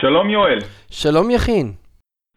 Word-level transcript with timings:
שלום 0.00 0.30
יואל. 0.30 0.58
שלום 0.90 1.30
יכין. 1.30 1.72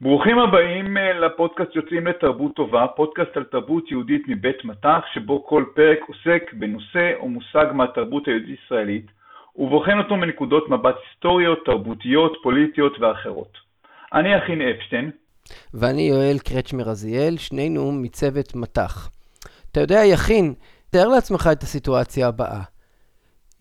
ברוכים 0.01 0.39
הבאים 0.39 0.97
אה, 0.97 1.13
לפודקאסט 1.13 1.75
יוצאים 1.75 2.07
לתרבות 2.07 2.55
טובה, 2.55 2.85
פודקאסט 2.95 3.37
על 3.37 3.43
תרבות 3.43 3.91
יהודית 3.91 4.21
מבית 4.27 4.65
מטח, 4.65 4.99
שבו 5.13 5.45
כל 5.45 5.63
פרק 5.75 5.99
עוסק 6.07 6.53
בנושא 6.53 7.11
או 7.19 7.29
מושג 7.29 7.65
מהתרבות 7.73 8.27
היהודית 8.27 8.59
ישראלית, 8.65 9.05
ובוחן 9.55 9.97
אותו 9.97 10.15
מנקודות 10.15 10.69
מבט 10.69 10.95
היסטוריות, 11.09 11.59
תרבותיות, 11.65 12.37
פוליטיות 12.43 12.99
ואחרות. 12.99 13.57
אני 14.13 14.33
יכין 14.33 14.61
אפשטיין. 14.61 15.11
ואני 15.73 16.01
יואל 16.01 16.37
קרצ'מר 16.39 16.89
עזיאל, 16.89 17.37
שנינו 17.37 17.91
מצוות 17.91 18.55
מטח. 18.55 19.09
אתה 19.71 19.79
יודע, 19.79 19.99
יכין, 20.05 20.53
תאר 20.89 21.07
לעצמך 21.07 21.49
את 21.51 21.61
הסיטואציה 21.63 22.27
הבאה. 22.27 22.61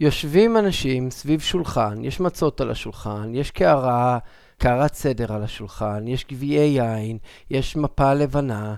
יושבים 0.01 0.57
אנשים 0.57 1.11
סביב 1.11 1.41
שולחן, 1.41 2.05
יש 2.05 2.21
מצות 2.21 2.61
על 2.61 2.71
השולחן, 2.71 3.35
יש 3.35 3.51
קערה, 3.51 4.19
קערת 4.63 4.93
סדר 4.93 5.35
על 5.35 5.43
השולחן, 5.43 6.09
יש 6.09 6.27
גביעי 6.31 6.79
יין, 6.79 7.18
יש 7.50 7.77
מפה 7.77 8.14
לבנה, 8.14 8.75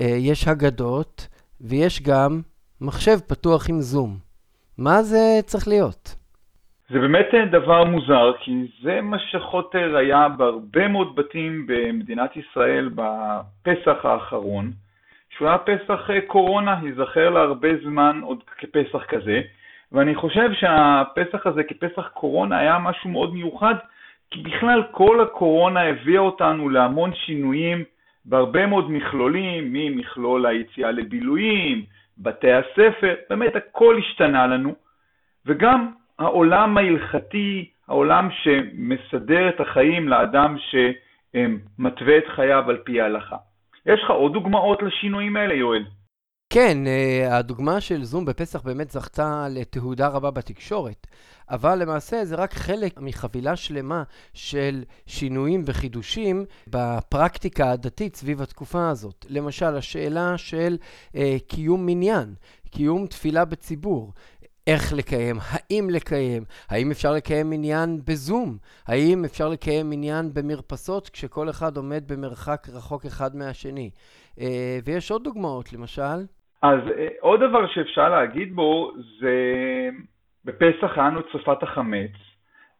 אה, 0.00 0.16
יש 0.18 0.48
הגדות, 0.48 1.28
ויש 1.60 2.02
גם 2.02 2.40
מחשב 2.80 3.18
פתוח 3.28 3.70
עם 3.70 3.80
זום. 3.80 4.10
מה 4.78 5.02
זה 5.02 5.40
צריך 5.44 5.68
להיות? 5.68 6.14
זה 6.90 6.98
באמת 6.98 7.26
אה, 7.34 7.46
דבר 7.46 7.84
מוזר, 7.84 8.32
כי 8.40 8.52
זה 8.82 9.00
מה 9.00 9.18
שחוטר 9.18 9.96
היה 9.96 10.28
בהרבה 10.28 10.88
מאוד 10.88 11.16
בתים 11.16 11.66
במדינת 11.66 12.30
ישראל 12.36 12.90
בפסח 12.94 14.04
האחרון, 14.04 14.70
שהוא 15.36 15.48
היה 15.48 15.58
פסח 15.58 16.10
אה, 16.10 16.20
קורונה, 16.26 16.80
ייזכר 16.82 17.30
להרבה 17.30 17.68
זמן 17.84 18.20
עוד 18.22 18.38
כפסח 18.58 19.04
כזה, 19.08 19.40
ואני 19.94 20.14
חושב 20.14 20.52
שהפסח 20.52 21.46
הזה 21.46 21.62
כפסח 21.64 22.08
קורונה 22.08 22.58
היה 22.58 22.78
משהו 22.78 23.10
מאוד 23.10 23.34
מיוחד, 23.34 23.74
כי 24.30 24.42
בכלל 24.42 24.82
כל 24.90 25.20
הקורונה 25.20 25.82
הביאה 25.82 26.20
אותנו 26.20 26.68
להמון 26.68 27.14
שינויים 27.14 27.84
בהרבה 28.24 28.66
מאוד 28.66 28.90
מכלולים, 28.90 29.72
ממכלול 29.72 30.46
היציאה 30.46 30.90
לבילויים, 30.90 31.84
בתי 32.18 32.52
הספר, 32.52 33.14
באמת 33.30 33.56
הכל 33.56 33.98
השתנה 33.98 34.46
לנו, 34.46 34.74
וגם 35.46 35.92
העולם 36.18 36.78
ההלכתי, 36.78 37.70
העולם 37.88 38.28
שמסדר 38.30 39.48
את 39.48 39.60
החיים 39.60 40.08
לאדם 40.08 40.56
שמתווה 40.58 42.18
את 42.18 42.26
חייו 42.26 42.70
על 42.70 42.76
פי 42.76 43.00
ההלכה. 43.00 43.36
יש 43.86 44.02
לך 44.02 44.10
עוד 44.10 44.32
דוגמאות 44.32 44.82
לשינויים 44.82 45.36
האלה, 45.36 45.54
יואל? 45.54 45.84
כן, 46.54 46.86
אה, 46.86 47.36
הדוגמה 47.36 47.80
של 47.80 48.04
זום 48.04 48.24
בפסח 48.24 48.62
באמת 48.62 48.90
זכתה 48.90 49.46
לתהודה 49.50 50.08
רבה 50.08 50.30
בתקשורת, 50.30 51.06
אבל 51.50 51.82
למעשה 51.82 52.24
זה 52.24 52.34
רק 52.34 52.54
חלק 52.54 53.00
מחבילה 53.00 53.56
שלמה 53.56 54.02
של 54.34 54.84
שינויים 55.06 55.62
וחידושים 55.66 56.44
בפרקטיקה 56.66 57.70
הדתית 57.70 58.16
סביב 58.16 58.42
התקופה 58.42 58.88
הזאת. 58.88 59.26
למשל, 59.28 59.76
השאלה 59.76 60.38
של 60.38 60.76
אה, 61.14 61.36
קיום 61.46 61.86
מניין, 61.86 62.34
קיום 62.70 63.06
תפילה 63.06 63.44
בציבור. 63.44 64.12
איך 64.66 64.92
לקיים, 64.92 65.38
האם 65.40 65.90
לקיים, 65.90 66.44
האם 66.68 66.90
אפשר 66.90 67.12
לקיים 67.12 67.50
מניין 67.50 68.00
בזום, 68.04 68.58
האם 68.86 69.24
אפשר 69.24 69.48
לקיים 69.48 69.90
מניין 69.90 70.34
במרפסות 70.34 71.08
כשכל 71.08 71.50
אחד 71.50 71.76
עומד 71.76 72.04
במרחק 72.06 72.68
רחוק 72.72 73.06
אחד 73.06 73.36
מהשני. 73.36 73.90
אה, 74.40 74.78
ויש 74.84 75.10
עוד 75.10 75.24
דוגמאות, 75.24 75.72
למשל. 75.72 76.24
אז 76.64 76.80
אה, 76.98 77.06
עוד 77.20 77.40
דבר 77.40 77.66
שאפשר 77.66 78.08
להגיד 78.08 78.56
בו 78.56 78.92
זה 79.20 79.34
בפסח 80.44 80.98
את 81.18 81.24
שרפת 81.32 81.62
החמץ, 81.62 82.10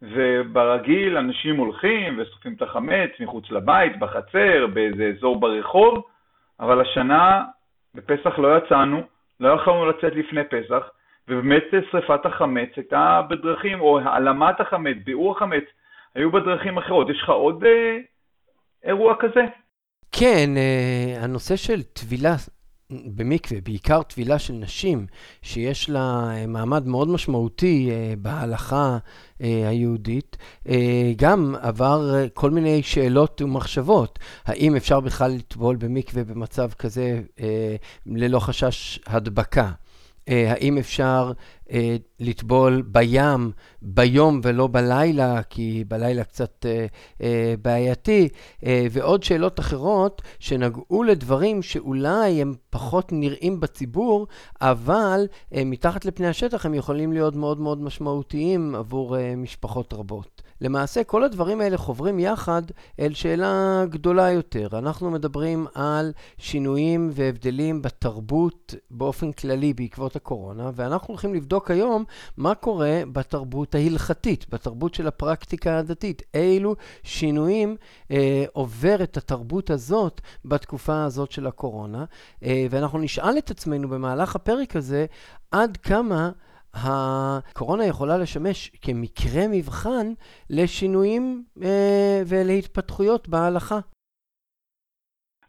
וברגיל 0.03 1.17
אנשים 1.17 1.57
הולכים 1.57 2.19
ושורפים 2.19 2.55
את 2.55 2.63
החמץ 2.63 3.11
מחוץ 3.21 3.51
לבית, 3.51 3.99
בחצר, 3.99 4.67
באיזה 4.67 5.13
אזור 5.17 5.41
ברחוב, 5.41 6.05
אבל 6.61 6.81
השנה 6.81 7.43
בפסח 7.95 8.39
לא 8.39 8.59
יצאנו, 8.59 9.03
לא 9.41 9.49
יכולנו 9.49 9.87
לצאת 9.87 10.13
לפני 10.15 10.45
פסח, 10.45 10.83
ובאמת 11.29 11.65
שרפת 11.91 12.27
החמץ 12.27 12.69
הייתה 12.77 13.23
בדרכים, 13.31 13.81
או 13.81 14.01
העלמת 14.01 14.61
החמץ, 14.61 14.97
ביעור 15.05 15.37
החמץ, 15.37 15.65
היו 16.15 16.33
בדרכים 16.33 16.79
אחרות. 16.79 17.11
יש 17.11 17.23
לך 17.23 17.29
עוד 17.29 17.65
אה, 17.65 17.99
אירוע 18.85 19.15
כזה? 19.21 19.45
כן, 20.13 20.51
אה, 20.57 21.25
הנושא 21.25 21.57
של 21.57 21.83
טבילה 21.83 22.35
במקווה, 22.91 23.61
בעיקר 23.61 24.03
טבילה 24.03 24.39
של 24.39 24.53
נשים, 24.53 25.07
שיש 25.43 25.91
לה 25.91 26.31
אה, 26.31 26.47
מעמד 26.47 26.87
מאוד 26.87 27.09
משמעותי 27.09 27.91
אה, 27.91 28.15
בהלכה 28.19 28.99
אה, 29.43 29.69
היהודית, 29.69 30.37
גם 31.17 31.55
עבר 31.61 32.15
כל 32.35 32.51
מיני 32.51 32.83
שאלות 32.83 33.43
ומחשבות. 33.43 34.19
האם 34.45 34.77
אפשר 34.77 35.01
בכלל 35.01 35.31
לטבול 35.31 35.77
במקווה 35.77 36.25
במצב 36.25 36.71
כזה 36.79 37.21
ללא 38.07 38.39
חשש 38.39 39.01
הדבקה? 39.07 39.71
האם 40.27 40.79
אפשר 40.79 41.33
לטבול 42.21 42.83
בים 42.83 43.51
ביום 43.83 44.41
ולא 44.43 44.67
בלילה, 44.67 45.43
כי 45.43 45.85
בלילה 45.89 46.25
קצת 46.25 46.67
אה, 46.67 46.87
אה, 47.23 47.55
בעייתי, 47.63 48.29
אה, 48.65 48.87
ועוד 48.91 49.23
שאלות 49.23 49.61
אחרות 49.61 50.23
שנגעו 50.39 51.03
לדברים 51.03 51.63
שאולי 51.63 52.41
הם 52.43 52.55
פחות 52.71 53.13
נראים 53.13 53.61
בציבור, 53.61 54.27
אבל 54.61 55.27
אה, 55.55 55.65
מתחת 55.65 56.05
לפני 56.05 56.27
השטח 56.27 56.67
הם 56.67 56.75
יכולים 56.75 57.13
להיות 57.13 57.37
מאוד 57.37 57.61
מאוד 57.61 57.83
משמעותיים 57.83 58.75
עבור 58.75 59.17
אה, 59.19 59.37
משפחות 59.37 59.95
רבות. 59.95 60.43
למעשה, 60.61 61.05
כל 61.05 61.25
הדברים 61.25 61.61
האלה 61.61 61.77
חוברים 61.77 62.19
יחד 62.19 62.63
אל 63.01 63.15
שאלה 63.15 63.85
גדולה 63.91 64.31
יותר. 64.31 64.69
אנחנו 64.73 65.11
מדברים 65.11 65.67
על 65.75 66.13
שינויים 66.39 67.11
והבדלים 67.13 67.83
בתרבות 67.83 68.75
באופן 68.91 69.33
כללי 69.33 69.75
בעקבות 69.75 70.17
הקורונה, 70.17 70.71
ואנחנו 70.75 71.09
הולכים 71.09 71.35
לבדוק 71.35 71.54
לבדוק 71.55 71.71
היום 71.71 72.05
מה 72.39 72.55
קורה 72.55 73.03
בתרבות 73.13 73.75
ההלכתית, 73.75 74.47
בתרבות 74.55 74.95
של 74.95 75.07
הפרקטיקה 75.07 75.79
הדתית. 75.79 76.23
אילו 76.35 76.75
שינויים 77.03 77.77
אה, 78.11 78.45
עוברת 78.53 79.17
התרבות 79.17 79.71
הזאת 79.71 80.21
בתקופה 80.45 81.05
הזאת 81.05 81.31
של 81.31 81.47
הקורונה, 81.47 82.05
אה, 82.45 82.67
ואנחנו 82.71 82.99
נשאל 82.99 83.39
את 83.39 83.51
עצמנו 83.51 83.89
במהלך 83.89 84.37
הפרק 84.37 84.77
הזה 84.77 85.07
עד 85.53 85.77
כמה 85.77 86.31
הקורונה 86.75 87.85
יכולה 87.85 88.19
לשמש 88.19 88.71
כמקרה 88.83 89.43
מבחן 89.51 90.07
לשינויים 90.51 91.45
אה, 91.63 92.23
ולהתפתחויות 92.27 93.29
בהלכה. 93.29 93.79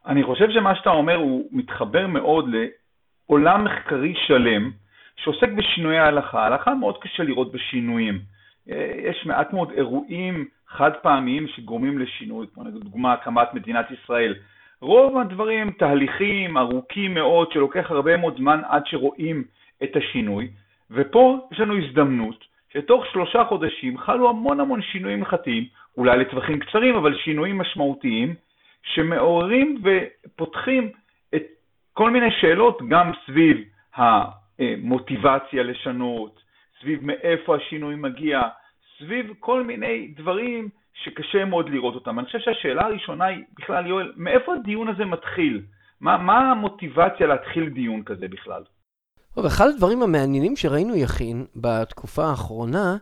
אני 0.06 0.24
חושב 0.24 0.46
שמה 0.54 0.76
שאתה 0.76 0.90
אומר 0.90 1.16
הוא 1.16 1.48
מתחבר 1.52 2.08
מאוד 2.08 2.46
לעולם 2.50 3.66
מחקרי 3.66 4.14
שלם 4.28 4.85
שעוסק 5.16 5.50
בשינויי 5.50 6.00
ההלכה. 6.00 6.44
ההלכה 6.44 6.74
מאוד 6.74 6.98
קשה 6.98 7.24
לראות 7.24 7.52
בשינויים. 7.52 8.20
אה, 8.72 8.92
יש 8.98 9.26
מעט 9.26 9.54
מאוד 9.54 9.72
אירועים 9.72 10.46
חד 10.68 10.92
פעמיים 11.02 11.48
שגורמים 11.48 12.00
לשינוי, 12.00 12.48
כמו 12.54 12.64
לדוגמה 12.64 13.14
הקמת 13.14 13.54
מדינת 13.54 13.86
ישראל. 13.92 14.36
רוב 14.82 15.18
הדברים 15.18 15.72
תהליכים 15.72 16.58
ארוכים 16.58 17.14
מאוד 17.14 17.52
שלוקח 17.52 17.92
הרבה 17.92 18.18
מאוד 18.18 18.38
זמן 18.38 18.62
עד 18.68 18.86
שרואים 18.86 19.44
את 19.84 19.96
השינוי, 19.96 20.48
ופה 20.92 21.48
יש 21.52 21.60
לנו 21.60 21.78
הזדמנות 21.78 22.46
שתוך 22.74 23.06
שלושה 23.06 23.44
חודשים 23.44 23.98
חלו 23.98 24.30
המון 24.30 24.60
המון 24.60 24.82
שינויים 24.82 25.20
הלכתיים, 25.24 25.66
אולי 25.98 26.18
לטווחים 26.18 26.60
קצרים, 26.60 26.96
אבל 26.96 27.18
שינויים 27.18 27.58
משמעותיים, 27.58 28.36
שמעוררים 28.84 29.82
ופותחים 29.84 30.90
את 31.36 31.44
כל 31.94 32.12
מיני 32.12 32.32
שאלות 32.32 32.82
גם 32.90 33.12
סביב 33.26 33.58
המוטיבציה 34.60 35.64
לשנות, 35.64 36.40
סביב 36.82 37.00
מאיפה 37.04 37.56
השינוי 37.56 37.96
מגיע, 37.96 38.42
סביב 39.00 39.34
כל 39.40 39.64
מיני 39.64 40.14
דברים 40.18 40.70
שקשה 41.04 41.46
מאוד 41.46 41.70
לראות 41.70 41.96
אותם. 41.96 42.20
אני 42.20 42.26
חושב 42.26 42.40
שהשאלה 42.40 42.86
הראשונה 42.86 43.26
היא 43.26 43.44
בכלל, 43.60 43.88
יואל, 43.88 44.14
מאיפה 44.16 44.54
הדיון 44.54 44.88
הזה 44.88 45.06
מתחיל? 45.06 45.62
מה, 46.02 46.18
מה 46.18 46.52
המוטיבציה 46.52 47.28
להתחיל 47.28 47.70
דיון 47.70 48.04
כזה 48.04 48.28
בכלל? 48.28 48.64
טוב, 49.36 49.46
אחד 49.46 49.66
הדברים 49.68 50.02
המעניינים 50.02 50.56
שראינו, 50.56 50.96
יכין, 50.96 51.46
בתקופה 51.56 52.26
האחרונה, 52.26 52.98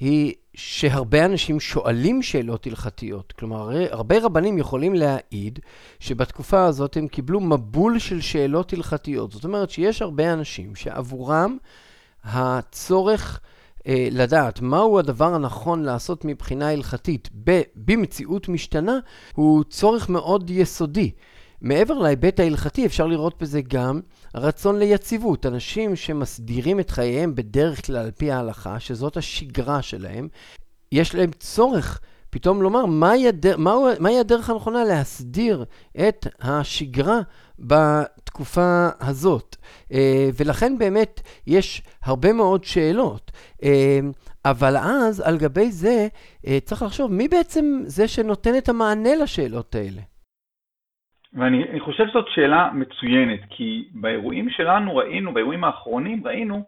היא 0.00 0.34
שהרבה 0.58 1.24
אנשים 1.24 1.60
שואלים 1.60 2.22
שאלות 2.22 2.66
הלכתיות. 2.66 3.32
כלומר, 3.38 3.70
הרבה 3.90 4.18
רבנים 4.22 4.58
יכולים 4.58 4.94
להעיד 4.94 5.58
שבתקופה 6.00 6.64
הזאת 6.64 6.96
הם 6.96 7.08
קיבלו 7.08 7.40
מבול 7.40 7.98
של 7.98 8.20
שאלות 8.20 8.72
הלכתיות. 8.72 9.32
זאת 9.32 9.44
אומרת 9.44 9.70
שיש 9.70 10.02
הרבה 10.02 10.32
אנשים 10.32 10.74
שעבורם 10.74 11.56
הצורך 12.24 13.40
אה, 13.86 14.08
לדעת 14.10 14.60
מהו 14.60 14.98
הדבר 14.98 15.34
הנכון 15.34 15.82
לעשות 15.82 16.24
מבחינה 16.24 16.70
הלכתית 16.70 17.28
במציאות 17.76 18.48
משתנה 18.48 18.98
הוא 19.34 19.64
צורך 19.64 20.08
מאוד 20.08 20.50
יסודי. 20.50 21.10
מעבר 21.60 21.94
להיבט 21.94 22.40
ההלכתי, 22.40 22.86
אפשר 22.86 23.06
לראות 23.06 23.42
בזה 23.42 23.60
גם 23.68 24.00
רצון 24.34 24.78
ליציבות. 24.78 25.46
אנשים 25.46 25.96
שמסדירים 25.96 26.80
את 26.80 26.90
חייהם 26.90 27.34
בדרך 27.34 27.86
כלל 27.86 27.96
על 27.96 28.10
פי 28.10 28.32
ההלכה, 28.32 28.80
שזאת 28.80 29.16
השגרה 29.16 29.82
שלהם, 29.82 30.28
יש 30.92 31.14
להם 31.14 31.30
צורך 31.38 32.00
פתאום 32.30 32.62
לומר 32.62 32.86
מהי 32.86 33.28
הדר, 33.28 33.56
מה, 33.56 33.74
מה 33.98 34.08
הדרך 34.20 34.50
הנכונה 34.50 34.84
להסדיר 34.84 35.64
את 36.08 36.26
השגרה 36.40 37.20
בתקופה 37.58 38.88
הזאת. 39.00 39.56
אה, 39.92 40.30
ולכן 40.34 40.78
באמת 40.78 41.20
יש 41.46 41.82
הרבה 42.02 42.32
מאוד 42.32 42.64
שאלות. 42.64 43.30
אה, 43.62 44.00
אבל 44.44 44.76
אז, 44.76 45.20
על 45.20 45.38
גבי 45.38 45.72
זה, 45.72 46.08
אה, 46.46 46.58
צריך 46.64 46.82
לחשוב, 46.82 47.12
מי 47.12 47.28
בעצם 47.28 47.82
זה 47.86 48.08
שנותן 48.08 48.58
את 48.58 48.68
המענה 48.68 49.16
לשאלות 49.16 49.74
האלה? 49.74 50.00
ואני 51.34 51.80
חושב 51.80 52.08
שזאת 52.08 52.28
שאלה 52.28 52.70
מצוינת, 52.74 53.40
כי 53.50 53.88
באירועים 53.94 54.50
שלנו 54.50 54.96
ראינו, 54.96 55.34
באירועים 55.34 55.64
האחרונים 55.64 56.26
ראינו, 56.26 56.64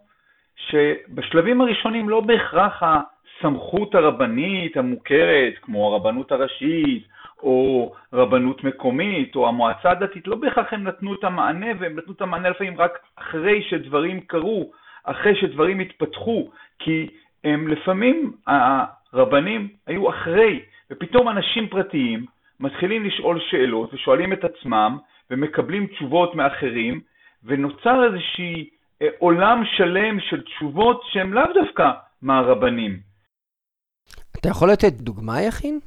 שבשלבים 0.55 1.61
הראשונים 1.61 2.09
לא 2.09 2.21
בהכרח 2.21 2.83
הסמכות 2.83 3.95
הרבנית 3.95 4.77
המוכרת, 4.77 5.53
כמו 5.61 5.87
הרבנות 5.87 6.31
הראשית, 6.31 7.07
או 7.43 7.93
רבנות 8.13 8.63
מקומית, 8.63 9.35
או 9.35 9.47
המועצה 9.47 9.91
הדתית, 9.91 10.27
לא 10.27 10.35
בהכרח 10.35 10.73
הם 10.73 10.83
נתנו 10.83 11.13
את 11.13 11.23
המענה, 11.23 11.67
והם 11.79 11.95
נתנו 11.95 12.13
את 12.13 12.21
המענה 12.21 12.49
לפעמים 12.49 12.77
רק 12.77 12.99
אחרי 13.15 13.63
שדברים 13.69 14.21
קרו, 14.21 14.71
אחרי 15.03 15.35
שדברים 15.35 15.79
התפתחו, 15.79 16.49
כי 16.79 17.07
הם 17.43 17.67
לפעמים, 17.67 18.31
הרבנים 18.47 19.67
היו 19.87 20.09
אחרי, 20.09 20.59
ופתאום 20.91 21.29
אנשים 21.29 21.67
פרטיים 21.67 22.25
מתחילים 22.61 23.05
לשאול 23.05 23.39
שאלות 23.49 23.93
ושואלים 23.93 24.33
את 24.33 24.43
עצמם 24.43 24.97
ומקבלים 25.29 25.87
תשובות 25.87 26.35
מאחרים, 26.35 27.01
ונוצר 27.43 28.03
איזושהי 28.03 28.69
אה, 29.01 29.07
עולם 29.19 29.63
שלם 29.77 30.19
של 30.19 30.41
תשובות 30.41 31.01
שהן 31.11 31.31
לאו 31.31 31.53
דווקא 31.53 31.91
מהרבנים. 32.21 32.99
אתה 34.39 34.49
יכול 34.49 34.71
לתת 34.71 34.93
דוגמה, 34.93 35.41
יכין? 35.41 35.79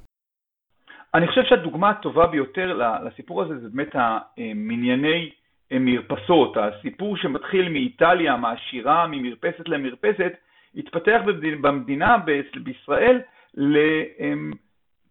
אני 1.15 1.29
חושב 1.29 1.45
שהדוגמה 1.45 1.91
הטובה 1.91 2.27
ביותר 2.27 2.81
לסיפור 3.05 3.43
הזה 3.43 3.59
זה 3.59 3.69
באמת 3.69 3.95
המנייני 3.95 5.31
אה, 5.73 5.79
מרפסות, 5.81 6.57
הסיפור 6.57 7.17
שמתחיל 7.17 7.69
מאיטליה, 7.69 8.37
מהשירה, 8.37 9.07
ממרפסת 9.07 9.69
למרפסת, 9.69 10.33
התפתח 10.77 11.21
במדינה, 11.61 12.17
בישראל, 12.65 13.21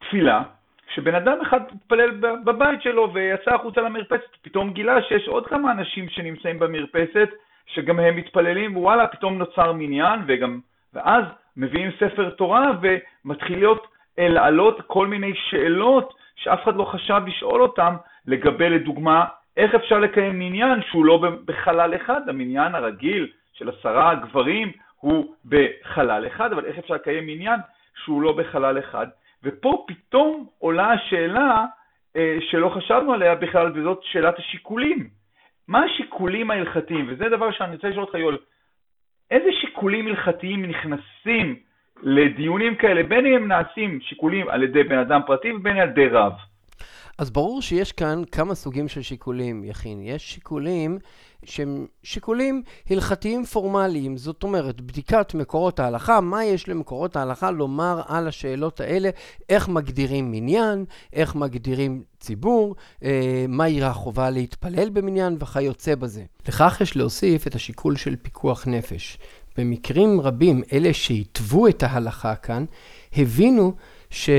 לתפילה, 0.04 0.44
שבן 0.95 1.16
אדם 1.16 1.38
אחד 1.42 1.60
התפלל 1.72 2.10
בבית 2.45 2.81
שלו 2.81 3.13
ויצא 3.13 3.56
החוצה 3.56 3.81
למרפסת, 3.81 4.38
פתאום 4.42 4.74
גילה 4.74 5.01
שיש 5.01 5.28
עוד 5.28 5.48
כמה 5.48 5.72
אנשים 5.72 6.10
שנמצאים 6.10 6.60
במרפסת, 6.60 7.30
שגם 7.68 8.00
הם 8.00 8.16
מתפללים, 8.16 8.78
ווואלה, 8.78 9.07
פתאום 9.07 9.38
נוצר 9.38 9.74
מניין, 9.74 10.19
וגם, 10.28 10.60
ואז 10.94 11.24
מביאים 11.57 11.92
ספר 12.00 12.30
תורה 12.30 12.72
ומתחילות 12.81 13.88
לעלות 14.18 14.81
כל 14.88 15.07
מיני 15.07 15.34
שאלות 15.36 16.13
שאף 16.36 16.63
אחד 16.63 16.75
לא 16.75 16.84
חשב 16.86 17.22
לשאול 17.28 17.62
אותם 17.62 17.95
לגבי, 18.28 18.69
לדוגמה, 18.69 19.25
איך 19.57 19.75
אפשר 19.75 20.00
לקיים 20.00 20.40
מניין 20.40 20.81
שהוא 20.81 21.06
לא 21.06 21.24
בחלל 21.45 21.95
אחד, 21.95 22.30
המניין 22.30 22.75
הרגיל 22.75 23.28
של 23.54 23.69
עשרה 23.69 24.16
גברים 24.16 24.72
הוא 25.00 25.36
בחלל 25.45 26.28
אחד, 26.28 26.54
אבל 26.54 26.66
איך 26.66 26.78
אפשר 26.78 26.94
לקיים 26.94 27.28
מניין 27.28 27.60
שהוא 28.04 28.22
לא 28.22 28.31
בחלל 28.31 28.80
אחד? 28.80 29.07
ופה 29.44 29.86
פתאום 29.88 30.48
עולה 30.60 30.92
השאלה 30.92 31.66
אה, 32.16 32.38
שלא 32.42 32.69
חשבנו 32.69 33.13
עליה 33.13 33.36
בכלל, 33.36 33.72
וזאת 33.75 34.00
שאלת 34.04 34.40
השיקולים. 34.40 35.10
מה 35.68 35.84
השיקולים 35.84 36.51
ההלכתיים? 36.51 37.06
וזה 37.10 37.30
דבר 37.30 37.51
שאני 37.51 37.75
רוצה 37.75 37.90
לשאול 37.90 38.04
אותך, 38.04 38.16
יואל, 38.16 38.38
איזה 39.31 39.50
שיקולים 39.62 40.07
הלכתיים 40.07 40.66
נכנסים 40.66 41.56
לדיונים 42.04 42.75
כאלה, 42.75 43.04
בין 43.04 43.25
אם 43.25 43.34
הם 43.34 43.48
נעשים 43.48 44.01
שיקולים 44.01 44.50
על 44.50 44.63
ידי 44.63 44.84
בן 44.84 44.98
אדם 44.98 45.22
פרטי 45.25 45.51
ובין 45.51 45.78
על 45.78 45.90
ידי 45.90 46.07
רב? 46.07 46.34
אז 47.18 47.30
ברור 47.31 47.62
שיש 47.62 47.92
כאן 47.92 48.21
כמה 48.31 48.56
סוגים 48.56 48.88
של 48.88 49.01
שיקולים, 49.01 49.63
יכין. 49.63 50.01
יש 50.01 50.33
שיקולים 50.33 51.00
שהם 51.45 51.88
שיקולים 52.04 52.63
הלכתיים 52.89 53.45
פורמליים, 53.45 54.18
זאת 54.18 54.44
אומרת, 54.44 54.81
בדיקת 54.81 55.33
מקורות 55.33 55.80
ההלכה, 55.80 56.21
מה 56.21 56.45
יש 56.45 56.68
למקורות 56.68 57.15
ההלכה 57.15 57.51
לומר 57.51 58.01
על 58.07 58.27
השאלות 58.27 58.80
האלה, 58.80 59.10
איך 59.50 59.69
מגדירים 59.69 60.31
מניין, 60.31 60.86
איך 61.13 61.36
מגדירים 61.36 62.04
ציבור, 62.19 62.75
אה, 63.04 63.45
מהי 63.48 63.83
החובה 63.83 64.30
להתפלל 64.30 64.89
במניין 64.89 65.38
וכיוצא 65.39 65.95
בזה. 65.95 66.24
לכך 66.48 66.77
יש 66.81 66.95
להוסיף 66.95 67.48
את 67.48 67.56
השיקול 67.56 67.95
של 67.95 68.16
פיקוח 68.16 68.68
נפש. 68.68 69.18
במקרים 69.57 70.21
רבים, 70.21 70.63
אלה 70.74 70.94
שהתוו 70.94 71.68
את 71.68 71.83
ההלכה 71.83 72.36
כאן, 72.36 72.66
הבינו 73.18 73.74
ש... 74.09 74.30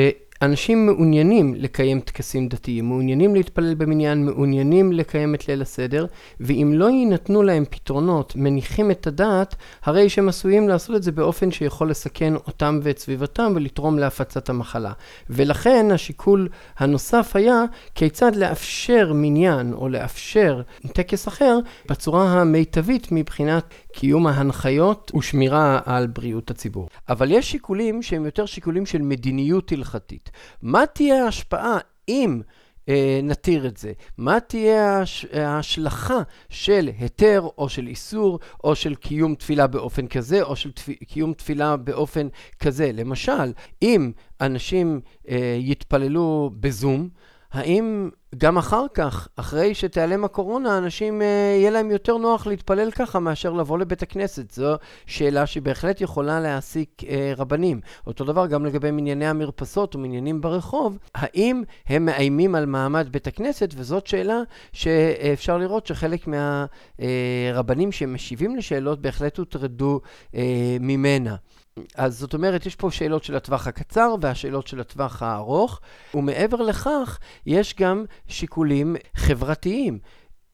אנשים 0.45 0.87
מעוניינים 0.87 1.55
לקיים 1.55 2.01
טקסים 2.01 2.49
דתיים, 2.49 2.89
מעוניינים 2.89 3.35
להתפלל 3.35 3.75
במניין, 3.75 4.25
מעוניינים 4.25 4.93
לקיים 4.93 5.35
את 5.35 5.49
ליל 5.49 5.63
הסדר, 5.63 6.07
ואם 6.41 6.73
לא 6.75 6.91
יינתנו 6.91 7.43
להם 7.43 7.65
פתרונות 7.65 8.33
מניחים 8.37 8.91
את 8.91 9.07
הדעת, 9.07 9.55
הרי 9.85 10.09
שהם 10.09 10.29
עשויים 10.29 10.69
לעשות 10.69 10.97
את 10.97 11.03
זה 11.03 11.13
באופן 11.13 11.51
שיכול 11.51 11.91
לסכן 11.91 12.35
אותם 12.35 12.81
ואת 12.83 12.99
סביבתם 12.99 13.53
ולתרום 13.55 13.99
להפצת 13.99 14.49
המחלה. 14.49 14.93
ולכן 15.31 15.91
השיקול 15.91 16.49
הנוסף 16.79 17.33
היה 17.35 17.65
כיצד 17.95 18.37
לאפשר 18.37 19.13
מניין 19.15 19.73
או 19.73 19.89
לאפשר 19.89 20.63
טקס 20.93 21.29
אחר 21.29 21.59
בצורה 21.89 22.33
המיטבית 22.33 23.09
מבחינת 23.11 23.65
קיום 23.95 24.27
ההנחיות 24.27 25.13
ושמירה 25.15 25.81
על 25.85 26.07
בריאות 26.07 26.51
הציבור. 26.51 26.89
אבל 27.09 27.31
יש 27.31 27.51
שיקולים 27.51 28.03
שהם 28.03 28.25
יותר 28.25 28.47
שיקולים 28.47 28.87
של 28.87 29.03
מדיניות 29.03 29.73
הלכתית. 29.73 30.31
מה 30.63 30.87
תהיה 30.87 31.25
ההשפעה 31.25 31.79
אם 32.09 32.41
אה, 32.89 33.21
נתיר 33.23 33.67
את 33.67 33.77
זה? 33.77 33.93
מה 34.19 34.41
תהיה 34.41 34.97
ההש... 34.97 35.27
ההשלכה 35.33 36.23
של 36.49 36.91
היתר 36.99 37.49
או 37.59 37.69
של 37.69 37.87
איסור 37.87 38.39
או 38.65 38.75
של 38.75 38.95
קיום 38.95 39.35
תפילה 39.35 39.67
באופן 39.67 40.07
כזה 40.07 40.43
או 40.43 40.57
של 40.57 40.73
תפ... 40.73 40.89
קיום 41.09 41.33
תפילה 41.33 41.77
באופן 41.77 42.29
כזה? 42.59 42.91
למשל, 42.95 43.53
אם 43.83 44.13
אנשים 44.41 45.01
אה, 45.29 45.57
יתפללו 45.61 46.51
בזום, 46.61 47.09
האם 47.55 48.11
גם 48.39 48.59
אחר 48.59 48.85
כך, 48.95 49.29
אחרי 49.37 49.75
שתיעלם 49.75 50.25
הקורונה, 50.25 50.79
אנשים, 50.79 51.23
אה, 51.23 51.27
יהיה 51.59 51.71
להם 51.71 51.91
יותר 51.91 52.17
נוח 52.17 52.47
להתפלל 52.47 52.91
ככה 52.91 53.19
מאשר 53.19 53.53
לבוא 53.53 53.79
לבית 53.79 54.03
הכנסת. 54.03 54.51
זו 54.51 54.77
שאלה 55.07 55.47
שבהחלט 55.47 56.01
יכולה 56.01 56.41
להעסיק 56.41 57.05
אה, 57.09 57.33
רבנים. 57.37 57.81
אותו 58.07 58.25
דבר 58.25 58.47
גם 58.47 58.67
לגבי 58.67 58.91
מנייני 58.91 59.27
המרפסות 59.27 59.97
ומניינים 59.97 60.41
ברחוב, 60.41 60.99
האם 61.15 61.63
הם 61.87 62.05
מאיימים 62.05 62.55
על 62.55 62.67
מעמד 62.67 63.09
בית 63.11 63.27
הכנסת? 63.27 63.75
וזאת 63.77 64.07
שאלה 64.07 64.43
שאפשר 64.73 65.59
לראות 65.59 65.87
שחלק 65.87 66.27
מהרבנים 66.27 67.89
אה, 67.89 67.93
שמשיבים 67.93 68.57
לשאלות 68.57 69.01
בהחלט 69.01 69.39
הוטרדו 69.39 70.01
ממנה. 70.81 71.37
אז 71.95 72.19
זאת 72.19 72.35
אומרת, 72.35 72.67
יש 72.67 72.77
פה 72.77 72.91
שאלות 72.91 73.25
של 73.25 73.37
הטווח 73.37 73.67
הקצר 73.67 74.15
והשאלות 74.21 74.67
של 74.67 74.81
הטווח 74.81 75.23
הארוך, 75.23 75.81
ומעבר 76.15 76.63
לכך, 76.63 77.19
יש 77.47 77.75
גם 77.75 78.05
שיקולים 78.27 78.97
חברתיים. 79.17 79.99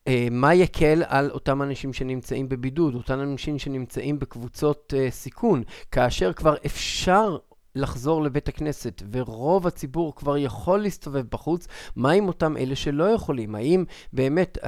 אה, 0.08 0.28
מה 0.30 0.54
יקל 0.54 1.02
על 1.06 1.30
אותם 1.30 1.62
אנשים 1.62 1.92
שנמצאים 1.92 2.48
בבידוד, 2.48 2.94
אותם 2.94 3.20
אנשים 3.20 3.58
שנמצאים 3.58 4.18
בקבוצות 4.18 4.94
uh, 4.96 5.10
סיכון, 5.10 5.62
כאשר 5.90 6.32
כבר 6.32 6.54
אפשר 6.66 7.36
לחזור 7.76 8.22
לבית 8.22 8.48
הכנסת, 8.48 9.02
ורוב 9.12 9.66
הציבור 9.66 10.16
כבר 10.16 10.36
יכול 10.36 10.78
להסתובב 10.78 11.24
בחוץ, 11.32 11.92
מה 11.96 12.10
עם 12.10 12.28
אותם 12.28 12.56
אלה 12.56 12.76
שלא 12.76 13.04
יכולים? 13.04 13.54
האם 13.54 13.84
באמת 14.12 14.58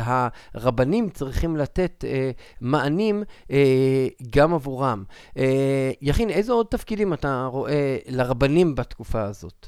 הרבנים 0.54 1.08
צריכים 1.08 1.56
לתת 1.56 2.04
אה, 2.04 2.30
מענים 2.60 3.22
אה, 3.50 4.06
גם 4.36 4.54
עבורם? 4.54 5.04
אה, 5.38 5.90
יכין, 6.02 6.30
איזה 6.30 6.52
עוד 6.52 6.66
תפקידים 6.66 7.12
אתה 7.12 7.44
רואה 7.50 7.96
לרבנים 8.08 8.74
בתקופה 8.74 9.22
הזאת? 9.22 9.66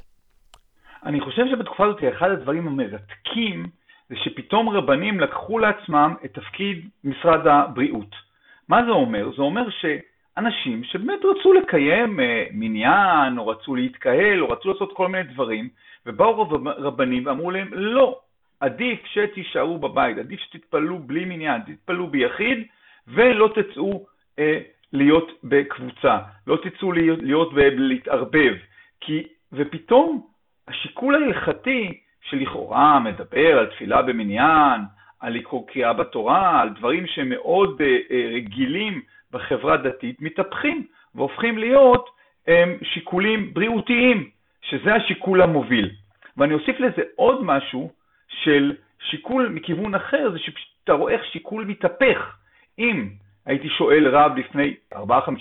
אני 1.05 1.21
חושב 1.21 1.43
שבתקופה 1.51 1.85
הזאת 1.85 2.03
אחד 2.17 2.31
הדברים 2.31 2.69
המרתקים 2.69 3.67
זה 4.09 4.15
שפתאום 4.25 4.69
רבנים 4.69 5.21
לקחו 5.21 5.59
לעצמם 5.59 6.15
את 6.25 6.35
תפקיד 6.35 6.89
משרד 7.05 7.47
הבריאות. 7.47 8.15
מה 8.69 8.85
זה 8.85 8.91
אומר? 8.91 9.31
זה 9.37 9.43
אומר 9.43 9.71
ש... 9.71 9.85
אנשים 10.39 10.85
שבאמת 10.85 11.21
רצו 11.25 11.53
לקיים 11.53 12.21
אה, 12.21 12.45
מניין, 12.53 13.39
או 13.39 13.49
רצו 13.49 13.75
להתקהל, 13.75 14.43
או 14.43 14.49
רצו 14.49 14.73
לעשות 14.73 14.93
כל 14.97 15.09
מיני 15.09 15.25
דברים, 15.33 15.69
ובאו 16.07 16.49
רבנים 16.65 17.27
ואמרו 17.27 17.51
להם, 17.51 17.69
לא, 17.73 18.19
עדיף 18.61 19.01
שתישארו 19.07 19.79
בבית, 19.79 20.19
עדיף 20.19 20.41
שתתפללו 20.41 20.99
בלי 20.99 21.25
מניין, 21.25 21.61
תתפללו 21.67 22.07
ביחיד, 22.07 22.59
ולא 23.09 23.51
תצאו 23.55 24.07
אה, 24.39 24.59
להיות 24.93 25.33
בקבוצה, 25.45 26.19
לא 26.47 26.59
תצאו 26.63 26.93
להיות, 26.93 27.19
להיות 27.23 27.51
ולהתערבב. 27.55 28.55
כי, 29.01 29.23
ופתאום 29.53 30.27
השיקול 30.69 31.15
ההלכתי 31.15 32.01
שלכאורה 32.23 33.01
מדבר 33.01 33.59
על 33.59 33.67
תפילה 33.67 34.03
במניין, 34.03 34.81
על 35.21 35.33
לקרוא 35.33 35.69
קריאה 35.69 35.93
בתורה, 35.93 36.61
על 36.61 36.69
דברים 36.69 37.07
שהם 37.07 37.29
מאוד 37.29 37.83
אה, 37.83 37.99
אה, 38.11 38.31
רגילים 38.35 39.03
בחברה 39.35 39.77
דתית 39.77 40.17
מתהפכים 40.21 40.87
והופכים 41.15 41.59
להיות 41.59 42.11
הם, 42.47 42.79
שיקולים 42.83 43.55
בריאותיים, 43.55 44.31
שזה 44.63 44.95
השיקול 44.95 45.43
המוביל. 45.43 45.91
ואני 46.37 46.55
אוסיף 46.55 46.81
לזה 46.81 47.03
עוד 47.17 47.45
משהו 47.45 47.91
של 48.29 48.73
שיקול 49.11 49.49
מכיוון 49.49 49.95
אחר, 49.95 50.31
זה 50.33 50.39
שאתה 50.39 50.93
רואה 50.93 51.13
איך 51.13 51.25
שיקול 51.25 51.65
מתהפך. 51.65 52.37
אם 52.79 53.09
הייתי 53.47 53.69
שואל 53.69 54.09
רב 54.09 54.39
לפני 54.39 54.75
4-5 54.95 54.99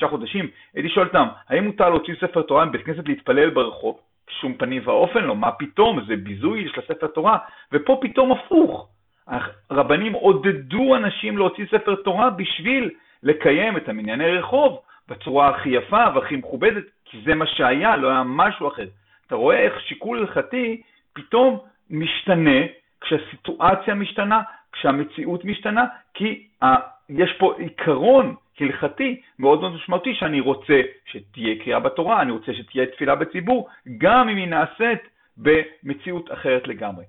חודשים, 0.10 0.48
הייתי 0.74 0.90
שואל 0.90 1.08
אותם, 1.08 1.28
האם 1.50 1.64
מותר 1.64 1.90
להוציא 1.90 2.16
ספר 2.22 2.42
תורה 2.42 2.66
מבית 2.66 2.82
כנסת 2.86 3.08
להתפלל 3.08 3.50
ברחוב? 3.50 4.00
שום 4.42 4.54
פנים 4.54 4.82
ואופן 4.86 5.24
לא, 5.24 5.36
מה 5.36 5.52
פתאום, 5.52 6.06
זה 6.08 6.16
ביזוי 6.16 6.70
של 6.74 6.82
הספר 6.82 7.08
תורה, 7.08 7.38
ופה 7.72 8.00
פתאום 8.02 8.32
הפוך. 8.32 8.90
הרבנים 9.70 10.14
עודדו 10.14 10.96
אנשים 10.96 11.38
להוציא 11.38 11.66
ספר 11.66 11.96
תורה 11.96 12.30
בשביל 12.30 12.90
לקיים 13.24 13.78
את 13.78 13.90
המנייני 13.90 14.32
רחוב 14.32 14.80
בצורה 15.08 15.50
הכי 15.50 15.70
יפה 15.70 16.06
והכי 16.16 16.36
מכובדת, 16.36 16.84
כי 17.06 17.18
זה 17.26 17.36
מה 17.36 17.48
שהיה, 17.48 17.98
לא 17.98 18.10
היה 18.10 18.24
משהו 18.26 18.68
אחר. 18.68 18.88
אתה 19.28 19.36
רואה 19.36 19.60
איך 19.60 19.82
שיקול 19.82 20.20
הלכתי 20.20 20.82
פתאום 21.14 21.60
משתנה 21.90 22.60
כשהסיטואציה 23.02 23.96
משתנה, 23.96 24.42
כשהמציאות 24.72 25.46
משתנה, 25.46 25.86
כי 26.14 26.48
ה... 26.64 26.68
יש 27.10 27.34
פה 27.40 27.54
עיקרון 27.58 28.36
הלכתי 28.60 29.22
מאוד 29.40 29.62
מאוד 29.62 29.74
משמעותי 29.74 30.16
שאני 30.16 30.40
רוצה 30.40 30.82
שתהיה 31.06 31.56
קריאה 31.64 31.80
בתורה, 31.80 32.22
אני 32.22 32.32
רוצה 32.32 32.54
שתהיה 32.54 32.86
תפילה 32.86 33.16
בציבור, 33.16 33.70
גם 33.98 34.30
אם 34.30 34.38
היא 34.38 34.48
נעשית 34.48 35.00
במציאות 35.38 36.32
אחרת 36.32 36.68
לגמרי. 36.68 37.06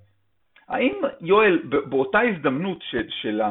האם, 0.67 0.93
יואל, 1.21 1.61
באותה 1.63 2.19
הזדמנות 2.19 2.81
של, 2.81 3.05
של 3.09 3.41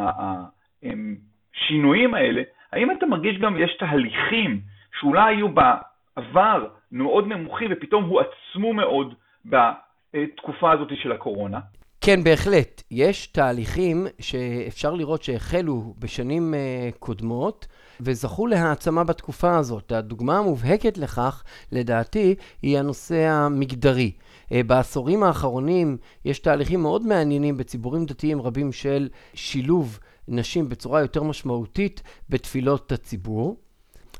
השינויים 1.54 2.14
האלה, 2.14 2.42
האם 2.72 2.90
אתה 2.90 3.06
מרגיש 3.06 3.38
גם 3.38 3.56
יש 3.62 3.76
תהליכים 3.78 4.60
שאולי 5.00 5.34
היו 5.34 5.48
בעבר 5.48 6.66
מאוד 6.92 7.26
נמוכים 7.26 7.68
ופתאום 7.72 8.04
הועצמו 8.04 8.72
מאוד 8.72 9.14
בתקופה 9.44 10.72
הזאת 10.72 10.88
של 11.02 11.12
הקורונה? 11.12 11.58
כן, 12.00 12.24
בהחלט. 12.24 12.82
יש 12.90 13.26
תהליכים 13.26 14.06
שאפשר 14.20 14.94
לראות 14.94 15.22
שהחלו 15.22 15.94
בשנים 15.98 16.54
uh, 16.54 16.98
קודמות 16.98 17.66
וזכו 18.00 18.46
להעצמה 18.46 19.04
בתקופה 19.04 19.58
הזאת. 19.58 19.92
הדוגמה 19.92 20.38
המובהקת 20.38 20.98
לכך, 20.98 21.44
לדעתי, 21.72 22.34
היא 22.62 22.78
הנושא 22.78 23.28
המגדרי. 23.28 24.12
Uh, 24.12 24.54
בעשורים 24.66 25.22
האחרונים 25.22 25.96
יש 26.24 26.38
תהליכים 26.38 26.82
מאוד 26.82 27.06
מעניינים 27.06 27.56
בציבורים 27.56 28.06
דתיים 28.06 28.42
רבים 28.42 28.72
של 28.72 29.08
שילוב 29.34 29.98
נשים 30.28 30.68
בצורה 30.68 31.00
יותר 31.00 31.22
משמעותית 31.22 32.02
בתפילות 32.28 32.92
הציבור, 32.92 33.56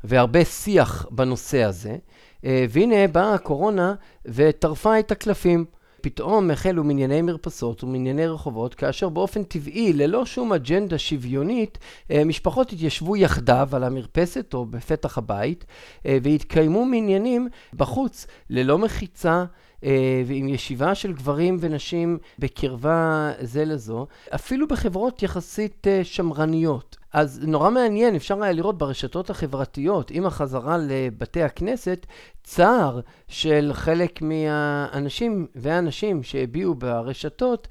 והרבה 0.04 0.44
שיח 0.44 1.06
בנושא 1.10 1.62
הזה. 1.62 1.96
Uh, 2.42 2.46
והנה 2.70 3.08
באה 3.08 3.34
הקורונה 3.34 3.94
וטרפה 4.26 4.98
את 4.98 5.10
הקלפים. 5.10 5.64
פתאום 6.04 6.50
החלו 6.50 6.84
מנייני 6.84 7.22
מרפסות 7.22 7.84
ומנייני 7.84 8.26
רחובות, 8.26 8.74
כאשר 8.74 9.08
באופן 9.08 9.42
טבעי, 9.42 9.92
ללא 9.92 10.26
שום 10.26 10.52
אג'נדה 10.52 10.98
שוויונית, 10.98 11.78
אה, 12.10 12.24
משפחות 12.24 12.72
התיישבו 12.72 13.16
יחדיו 13.16 13.68
על 13.72 13.84
המרפסת 13.84 14.54
או 14.54 14.66
בפתח 14.66 15.18
הבית, 15.18 15.64
אה, 16.06 16.18
והתקיימו 16.22 16.84
מניינים 16.84 17.48
בחוץ, 17.74 18.26
ללא 18.50 18.78
מחיצה. 18.78 19.44
אה, 19.84 20.22
ועם 20.26 20.48
ישיבה 20.48 20.94
של 20.94 21.12
גברים 21.12 21.56
ונשים 21.60 22.18
בקרבה 22.38 23.32
זה 23.40 23.64
לזו, 23.64 24.06
אפילו 24.34 24.68
בחברות 24.68 25.22
יחסית 25.22 25.86
שמרניות. 26.02 26.96
אז 27.12 27.40
נורא 27.46 27.70
מעניין, 27.70 28.14
אפשר 28.14 28.42
היה 28.42 28.52
לראות 28.52 28.78
ברשתות 28.78 29.30
החברתיות, 29.30 30.10
עם 30.10 30.26
החזרה 30.26 30.78
לבתי 30.78 31.42
הכנסת, 31.42 32.06
צער 32.44 33.00
של 33.28 33.70
חלק 33.74 34.22
מהאנשים 34.22 35.46
והאנשים 35.54 36.22
שהביעו 36.22 36.74
ברשתות 36.74 37.68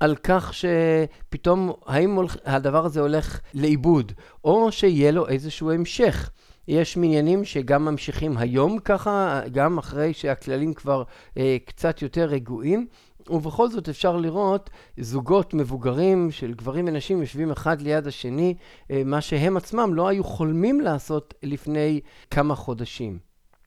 על 0.00 0.16
כך 0.16 0.52
שפתאום, 0.54 1.72
האם 1.86 2.18
הדבר 2.44 2.84
הזה 2.84 3.00
הולך 3.00 3.40
לאיבוד, 3.54 4.12
או 4.44 4.72
שיהיה 4.72 5.10
לו 5.10 5.28
איזשהו 5.28 5.70
המשך. 5.70 6.30
יש 6.68 6.96
מניינים 6.96 7.44
שגם 7.44 7.84
ממשיכים 7.84 8.32
היום 8.38 8.78
ככה, 8.84 9.40
גם 9.54 9.78
אחרי 9.78 10.12
שהכללים 10.12 10.74
כבר 10.74 11.02
אה, 11.38 11.56
קצת 11.66 12.02
יותר 12.02 12.24
רגועים. 12.24 12.86
ובכל 13.30 13.66
זאת 13.66 13.88
אפשר 13.88 14.16
לראות 14.16 14.70
זוגות 14.96 15.54
מבוגרים 15.54 16.30
של 16.30 16.52
גברים 16.52 16.84
ונשים 16.88 17.18
יושבים 17.20 17.50
אחד 17.50 17.80
ליד 17.80 18.06
השני, 18.06 18.54
אה, 18.90 19.02
מה 19.06 19.20
שהם 19.20 19.56
עצמם 19.56 19.94
לא 19.94 20.08
היו 20.08 20.24
חולמים 20.24 20.80
לעשות 20.80 21.34
לפני 21.42 22.00
כמה 22.34 22.54
חודשים. 22.54 23.18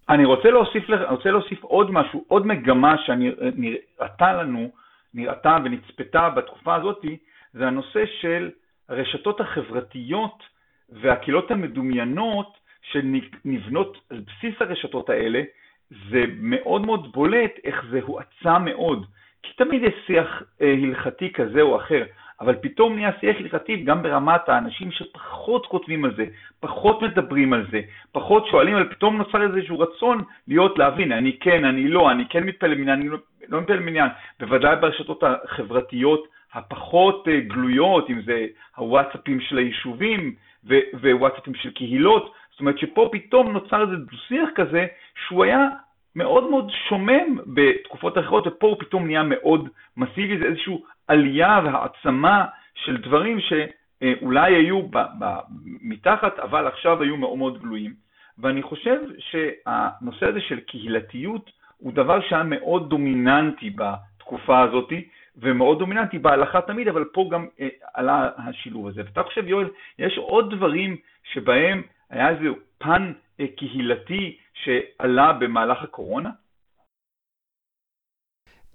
אני 0.10 0.25
רוצה 0.25 0.50
להוסיף, 0.50 0.84
רוצה 1.10 1.31
להוסיף 1.31 1.63
עוד 1.63 1.91
משהו, 1.91 2.24
עוד 2.27 2.48
מגמה 2.48 2.96
שנראתה 2.98 4.34
לנו, 4.34 4.70
נראתה 5.13 5.58
ונצפתה 5.65 6.29
בתקופה 6.29 6.75
הזאת, 6.75 7.05
זה 7.53 7.67
הנושא 7.67 8.03
של 8.22 8.50
הרשתות 8.89 9.41
החברתיות 9.41 10.43
והקהילות 10.89 11.51
המדומיינות 11.51 12.61
שנבנות 12.91 13.98
על 14.10 14.21
בסיס 14.27 14.62
הרשתות 14.62 15.10
האלה, 15.10 15.41
זה 16.10 16.24
מאוד 16.39 16.86
מאוד 16.86 17.12
בולט 17.12 17.51
איך 17.63 17.86
זה 17.89 18.00
הואצה 18.03 18.60
מאוד. 18.60 19.05
כי 19.43 19.53
תמיד 19.53 19.83
יש 19.83 19.93
שיח 20.07 20.43
אה, 20.62 20.75
הלכתי 20.83 21.33
כזה 21.33 21.62
או 21.62 21.75
אחר, 21.75 22.03
אבל 22.41 22.55
פתאום 22.62 22.95
נהיה 22.95 23.12
שיח 23.19 23.38
הלכתי 23.39 23.77
גם 23.77 24.03
ברמת 24.03 24.50
האנשים 24.50 24.91
שפחות 24.91 25.65
כותבים 25.65 26.05
על 26.05 26.15
זה, 26.15 26.25
פחות 26.60 27.01
מדברים 27.01 27.53
על 27.53 27.65
זה, 27.71 27.81
פחות 28.12 28.48
שואלים, 28.48 28.75
אבל 28.75 28.89
פתאום 28.89 29.17
נוצר 29.17 29.41
איזשהו 29.43 29.79
רצון 29.79 30.24
להיות, 30.48 30.77
להבין, 30.77 31.12
אני 31.12 31.38
כן, 31.39 31.65
אני 31.65 31.88
לא, 31.88 32.12
אני 32.12 32.24
כן 32.29 32.43
מתפלל 32.43 32.75
מניין, 32.75 33.00
אני 33.00 33.10
לא, 33.10 33.17
לא 33.50 33.62
מתפלל 33.62 33.79
מניין, 33.79 34.10
בוודאי 34.39 34.75
ברשתות 34.75 35.24
החברתיות 35.24 36.27
הפחות 36.53 37.27
אה, 37.27 37.39
גלויות, 37.39 38.10
אם 38.10 38.21
זה 38.21 38.45
הוואטסאפים 38.75 39.41
של 39.41 39.57
היישובים 39.57 40.36
ווואטסאפים 40.93 41.55
של 41.55 41.71
קהילות, 41.71 42.33
זאת 42.51 42.60
אומרת 42.60 42.77
שפה 42.77 43.10
פתאום 43.12 43.51
נוצר 43.51 43.81
איזה 43.81 43.96
דו-שיח 43.96 44.50
כזה 44.55 44.88
שהוא 45.27 45.43
היה 45.43 45.67
מאוד 46.15 46.50
מאוד 46.50 46.72
שומם 46.89 47.38
בתקופות 47.46 48.17
אחרות, 48.17 48.48
ופה 48.48 48.67
הוא 48.67 48.77
פתאום 48.79 49.05
נהיה 49.05 49.24
מאוד 49.24 49.70
מסיבי, 49.98 50.38
זה 50.38 50.46
איזושהי 50.46 50.77
עלייה 51.08 51.60
והעצמה 51.63 52.46
של 52.75 52.98
דברים 52.98 53.38
שאולי 53.39 54.55
היו 54.55 54.81
ב, 54.81 54.98
ב, 54.98 55.25
מתחת, 55.81 56.39
אבל 56.39 56.67
עכשיו 56.67 57.01
היו 57.01 57.17
מאוד 57.17 57.38
מאוד 57.38 57.62
גלויים. 57.62 57.93
ואני 58.38 58.62
חושב 58.62 59.00
שהנושא 59.17 60.25
הזה 60.25 60.41
של 60.41 60.60
קהילתיות 60.60 61.51
הוא 61.77 61.93
דבר 61.93 62.22
שהיה 62.22 62.43
מאוד 62.43 62.89
דומיננטי 62.89 63.70
בתקופה 63.70 64.62
הזאת, 64.62 64.93
ומאוד 65.38 65.79
דומיננטי 65.79 66.20
בהלכה 66.20 66.62
תמיד, 66.62 66.88
אבל 66.88 67.03
פה 67.03 67.29
גם 67.31 67.48
אה, 67.60 67.67
עלה 67.93 68.29
השילוב 68.38 68.88
הזה. 68.88 69.01
ואתה 69.05 69.24
חושב, 69.24 69.48
יואל, 69.48 69.67
יש 70.00 70.17
עוד 70.17 70.55
דברים 70.55 70.96
שבהם 71.24 71.81
היה 72.12 72.30
איזה 72.30 72.46
פן 72.77 73.13
אה, 73.39 73.46
קהילתי 73.58 74.38
שעלה 74.53 75.34
במהלך 75.34 75.84
הקורונה? 75.84 76.30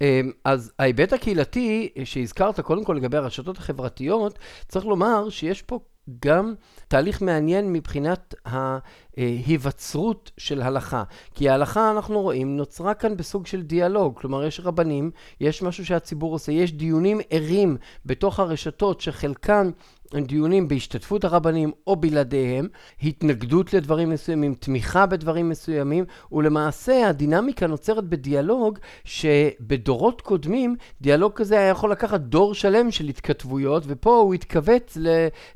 אמ, 0.01 0.31
אז 0.45 0.73
ההיבט 0.79 1.13
הקהילתי 1.13 1.89
שהזכרת, 2.03 2.59
קודם 2.59 2.83
כל 2.83 2.93
לגבי 2.93 3.17
הרשתות 3.17 3.57
החברתיות, 3.57 4.39
צריך 4.67 4.85
לומר 4.85 5.29
שיש 5.29 5.61
פה 5.61 5.79
גם 6.25 6.53
תהליך 6.87 7.21
מעניין 7.21 7.73
מבחינת 7.73 8.35
ההיווצרות 8.45 10.31
של 10.37 10.61
הלכה. 10.61 11.03
כי 11.35 11.49
ההלכה, 11.49 11.91
אנחנו 11.91 12.21
רואים, 12.21 12.57
נוצרה 12.57 12.93
כאן 12.93 13.17
בסוג 13.17 13.47
של 13.47 13.61
דיאלוג. 13.61 14.19
כלומר, 14.19 14.43
יש 14.43 14.59
רבנים, 14.59 15.11
יש 15.41 15.63
משהו 15.63 15.85
שהציבור 15.85 16.33
עושה, 16.33 16.51
יש 16.51 16.73
דיונים 16.73 17.17
ערים 17.29 17.77
בתוך 18.05 18.39
הרשתות 18.39 19.01
שחלקן 19.01 19.69
דיונים 20.15 20.67
בהשתתפות 20.67 21.23
הרבנים 21.23 21.71
או 21.87 21.95
בלעדיהם, 21.95 22.67
התנגדות 23.03 23.73
לדברים 23.73 24.09
מסוימים, 24.09 24.53
תמיכה 24.53 25.05
בדברים 25.05 25.49
מסוימים, 25.49 26.05
ולמעשה 26.31 27.09
הדינמיקה 27.09 27.67
נוצרת 27.67 28.03
בדיאלוג 28.03 28.79
שבדורות 29.03 30.21
קודמים, 30.21 30.75
דיאלוג 31.01 31.33
כזה 31.33 31.59
היה 31.59 31.69
יכול 31.69 31.91
לקחת 31.91 32.19
דור 32.19 32.53
שלם 32.53 32.91
של 32.91 33.07
התכתבויות, 33.07 33.83
ופה 33.87 34.15
הוא 34.17 34.33
התכווץ 34.33 34.97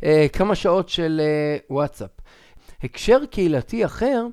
לכמה 0.03 0.55
שעות 0.55 0.89
של 0.89 1.21
אה, 1.23 1.57
וואטסאפ. 1.69 2.09
הקשר 2.83 3.25
קהילתי 3.25 3.85
אחר 3.85 4.25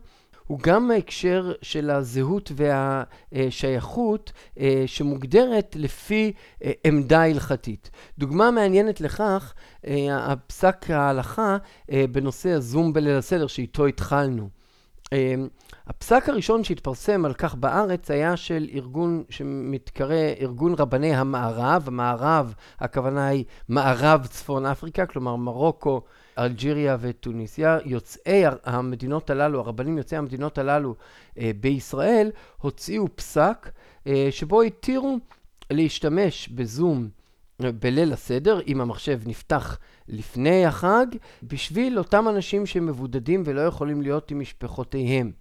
הוא 0.49 0.59
גם 0.63 0.91
ההקשר 0.91 1.53
של 1.63 1.91
הזהות 1.91 2.53
והשייכות 3.33 4.33
אה, 4.59 4.83
שמוגדרת 4.87 5.77
לפי 5.79 6.33
אה, 6.65 6.73
עמדה 6.85 7.23
הלכתית. 7.23 7.91
דוגמה 8.19 8.51
מעניינת 8.51 9.01
לכך, 9.01 9.55
אה, 9.87 10.33
הפסק 10.33 10.91
ההלכה 10.91 11.57
בנושא 12.13 12.51
הזום 12.51 12.93
בליל 12.93 13.17
הסדר 13.17 13.47
שאיתו 13.47 13.87
התחלנו. 13.87 14.49
הפסק 15.87 16.29
הראשון 16.29 16.65
שהתפרסם 16.65 17.25
על 17.25 17.35
כך 17.35 17.55
בארץ 17.55 18.11
היה 18.11 18.37
של 18.37 18.69
ארגון 18.75 19.25
שמתקרא 19.31 20.17
ארגון 20.41 20.75
רבני 20.79 21.15
המערב. 21.15 21.83
המערב, 21.87 22.55
הכוונה 22.79 23.27
היא 23.27 23.45
מערב 23.69 24.27
צפון 24.27 24.67
אפריקה, 24.67 25.07
כלומר 25.07 25.37
מרוקו, 25.37 26.03
אלג'יריה 26.39 26.97
וטוניסיה, 27.01 27.79
יוצאי 27.85 28.43
המדינות 28.65 29.31
הללו, 29.31 29.61
הרבנים 29.61 29.99
יוצאי 29.99 30.19
המדינות 30.19 30.59
הללו 30.59 30.95
אה, 31.39 31.51
בישראל, 31.61 32.31
הוציאו 32.61 33.17
פסק 33.17 33.71
אה, 34.07 34.29
שבו 34.31 34.63
התירו 34.63 35.19
להשתמש 35.71 36.49
בזום 36.49 37.09
בליל 37.61 38.13
הסדר, 38.13 38.61
אם 38.67 38.81
המחשב 38.81 39.21
נפתח 39.27 39.79
לפני 40.09 40.67
החג, 40.67 41.07
בשביל 41.43 41.99
אותם 41.99 42.29
אנשים 42.29 42.67
שמבודדים 42.67 43.43
ולא 43.47 43.61
יכולים 43.61 44.03
להיות 44.03 44.31
עם 44.31 44.41
משפחותיהם. 44.41 45.33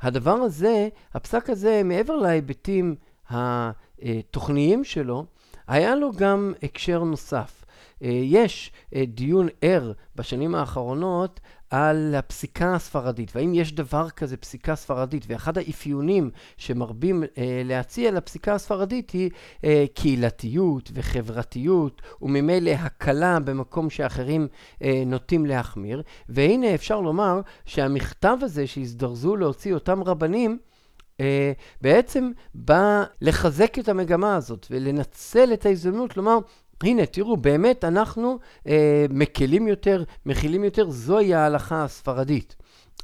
הדבר 0.00 0.32
הזה, 0.32 0.88
הפסק 1.14 1.50
הזה, 1.50 1.82
מעבר 1.84 2.16
להיבטים 2.16 2.94
התוכניים 3.30 4.84
שלו, 4.84 5.24
היה 5.68 5.94
לו 5.94 6.12
גם 6.12 6.52
הקשר 6.62 7.04
נוסף. 7.04 7.57
אה, 8.02 8.08
יש 8.22 8.72
אה, 8.94 9.04
דיון 9.06 9.48
ער 9.62 9.92
בשנים 10.16 10.54
האחרונות 10.54 11.40
על 11.70 12.14
הפסיקה 12.14 12.74
הספרדית, 12.74 13.36
והאם 13.36 13.54
יש 13.54 13.72
דבר 13.72 14.10
כזה 14.10 14.36
פסיקה 14.36 14.76
ספרדית, 14.76 15.24
ואחד 15.28 15.58
האפיונים 15.58 16.30
שמרבים 16.56 17.22
אה, 17.22 17.62
להציע 17.64 18.10
לפסיקה 18.10 18.54
הספרדית 18.54 19.10
היא 19.10 19.30
קהילתיות 19.94 20.90
וחברתיות, 20.94 22.02
וממילא 22.22 22.70
הקלה 22.70 23.40
במקום 23.40 23.90
שאחרים 23.90 24.48
נוטים 25.06 25.46
להחמיר, 25.46 26.02
והנה 26.28 26.74
אפשר 26.74 27.00
לומר 27.00 27.40
שהמכתב 27.64 28.36
הזה 28.42 28.66
שהזדרזו 28.66 29.36
להוציא 29.36 29.74
אותם 29.74 30.02
רבנים, 30.02 30.58
Uh, 31.18 31.20
בעצם 31.80 32.30
בא 32.54 33.04
לחזק 33.20 33.78
את 33.78 33.88
המגמה 33.88 34.36
הזאת 34.36 34.66
ולנצל 34.70 35.52
את 35.52 35.66
ההזדמנות 35.66 36.16
לומר, 36.16 36.38
הנה, 36.82 37.06
תראו, 37.06 37.36
באמת 37.36 37.84
אנחנו 37.84 38.38
אה, 38.66 39.06
מקלים 39.10 39.68
יותר, 39.68 40.04
מכילים 40.26 40.64
יותר, 40.64 40.90
זוהי 40.90 41.34
ההלכה 41.34 41.84
הספרדית. 41.84 42.56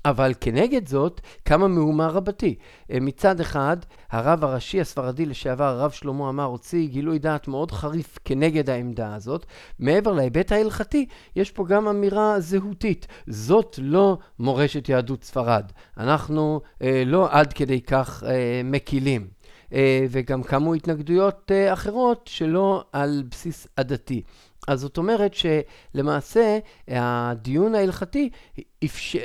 אבל 0.05 0.33
כנגד 0.41 0.89
זאת, 0.89 1.21
קמה 1.43 1.69
מהומה 1.69 2.09
רבתי. 2.09 2.55
אה, 2.91 3.01
מצד 3.01 3.41
אחד, 3.41 3.77
הרב 4.11 4.45
הראשי 4.45 4.81
הספרדי 4.81 5.27
לשעבר, 5.27 5.65
הרב 5.65 5.91
שלמה 5.91 6.29
אמר, 6.29 6.45
הוציא 6.45 6.89
גילוי 6.89 7.19
דעת 7.19 7.49
מאוד 7.49 7.71
חריף 7.71 8.19
כנגד 8.25 8.71
העמדה 8.71 9.15
הזאת. 9.15 9.47
מעבר 9.79 10.13
להיבט 10.13 10.53
ההלכתי, 10.53 11.07
יש 11.37 11.51
פה 11.51 11.65
גם 11.67 11.89
אמירה 11.89 12.41
זהותית. 12.41 13.07
זאת 13.27 13.79
לא 13.83 14.19
מורשת 14.39 14.89
יהדות 14.89 15.25
ספרד. 15.25 15.73
אנחנו 15.97 16.61
אה, 16.83 17.03
לא 17.07 17.29
עד 17.31 17.53
כדי 17.53 17.81
כך 17.81 18.25
אה, 18.27 18.61
מקילים. 18.65 19.27
אה, 19.73 20.01
וגם 20.11 20.43
קמו 20.43 20.75
התנגדויות 20.75 21.51
אה, 21.51 21.73
אחרות 21.73 22.27
שלא 22.27 22.85
על 22.93 23.23
בסיס 23.31 23.69
עדתי. 23.77 24.23
אז 24.69 24.81
זאת 24.81 24.99
אומרת 24.99 25.33
שלמעשה 25.35 26.59
הדיון 26.89 27.75
ההלכתי 27.75 28.31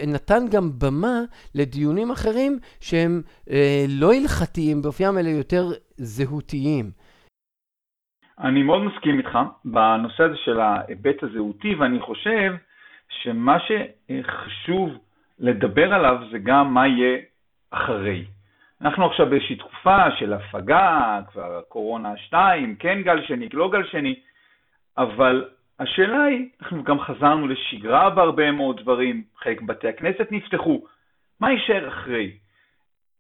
נתן 0.08 0.44
גם 0.52 0.70
במה 0.82 1.20
לדיונים 1.56 2.12
אחרים 2.12 2.60
שהם 2.80 3.22
אה, 3.50 3.86
לא 3.90 4.14
הלכתיים 4.14 4.82
באופיים 4.82 5.18
אלא 5.18 5.30
יותר 5.30 5.64
זהותיים. 5.98 6.92
אני 8.40 8.64
מאוד 8.64 8.82
מסכים 8.84 9.18
איתך 9.18 9.40
בנושא 9.66 10.24
הזה 10.24 10.36
של 10.46 10.60
ההיבט 10.60 11.24
הזהותי 11.24 11.76
ואני 11.76 12.00
חושב 12.00 12.54
שמה 13.10 13.58
שחשוב 13.60 14.90
לדבר 15.40 15.94
עליו 15.94 16.18
זה 16.32 16.38
גם 16.38 16.74
מה 16.74 16.88
יהיה 16.88 17.18
אחרי. 17.72 18.26
אנחנו 18.82 19.06
עכשיו 19.06 19.30
באיזושהי 19.30 19.56
תקופה 19.56 20.12
של 20.20 20.34
הפגה, 20.34 21.20
כבר 21.32 21.62
קורונה 21.68 22.18
2, 22.18 22.76
כן 22.76 23.02
גל 23.02 23.26
שני, 23.26 23.50
לא 23.54 23.70
גל 23.72 23.84
שני, 23.86 24.16
אבל 24.98 25.46
השאלה 25.80 26.24
היא, 26.24 26.50
אנחנו 26.62 26.84
גם 26.84 27.00
חזרנו 27.00 27.48
לשגרה 27.48 28.10
בהרבה 28.10 28.52
מאוד 28.52 28.82
דברים, 28.82 29.24
חלק 29.38 29.62
מבתי 29.62 29.88
הכנסת 29.88 30.28
נפתחו, 30.32 30.82
מה 31.40 31.52
יישאר 31.52 31.88
אחרי? 31.88 32.32